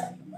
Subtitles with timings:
[0.00, 0.29] Thank you.